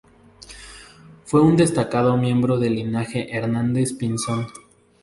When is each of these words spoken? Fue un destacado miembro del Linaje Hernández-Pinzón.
Fue 1.25 1.43
un 1.43 1.55
destacado 1.57 2.17
miembro 2.17 2.57
del 2.57 2.73
Linaje 2.73 3.37
Hernández-Pinzón. 3.37 4.47